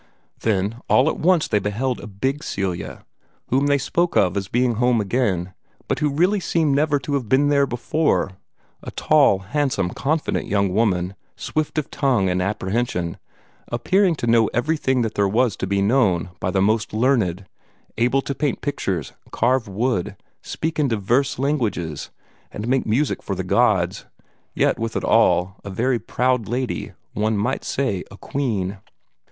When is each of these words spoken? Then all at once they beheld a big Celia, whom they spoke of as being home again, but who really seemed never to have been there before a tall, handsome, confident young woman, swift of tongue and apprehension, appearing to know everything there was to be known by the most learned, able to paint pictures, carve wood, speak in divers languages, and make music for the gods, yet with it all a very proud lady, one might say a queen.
Then 0.39 0.81
all 0.89 1.07
at 1.09 1.19
once 1.19 1.47
they 1.47 1.59
beheld 1.59 1.99
a 1.99 2.07
big 2.07 2.43
Celia, 2.43 3.05
whom 3.49 3.67
they 3.67 3.77
spoke 3.77 4.17
of 4.17 4.35
as 4.35 4.47
being 4.47 4.77
home 4.77 4.99
again, 4.99 5.53
but 5.87 5.99
who 5.99 6.09
really 6.09 6.39
seemed 6.39 6.73
never 6.73 6.97
to 6.97 7.13
have 7.13 7.29
been 7.29 7.49
there 7.49 7.67
before 7.67 8.31
a 8.81 8.89
tall, 8.89 9.37
handsome, 9.51 9.91
confident 9.91 10.47
young 10.47 10.73
woman, 10.73 11.13
swift 11.35 11.77
of 11.77 11.91
tongue 11.91 12.29
and 12.31 12.41
apprehension, 12.41 13.19
appearing 13.67 14.15
to 14.15 14.25
know 14.25 14.47
everything 14.55 15.03
there 15.03 15.27
was 15.27 15.55
to 15.57 15.67
be 15.67 15.83
known 15.83 16.31
by 16.39 16.49
the 16.49 16.63
most 16.63 16.93
learned, 16.93 17.45
able 17.95 18.23
to 18.23 18.33
paint 18.33 18.61
pictures, 18.61 19.13
carve 19.29 19.67
wood, 19.67 20.15
speak 20.41 20.79
in 20.79 20.87
divers 20.87 21.37
languages, 21.37 22.09
and 22.51 22.67
make 22.67 22.87
music 22.87 23.21
for 23.21 23.35
the 23.35 23.43
gods, 23.43 24.07
yet 24.55 24.79
with 24.79 24.95
it 24.95 25.03
all 25.03 25.57
a 25.63 25.69
very 25.69 25.99
proud 25.99 26.47
lady, 26.47 26.93
one 27.13 27.37
might 27.37 27.63
say 27.63 28.03
a 28.09 28.17
queen. 28.17 28.79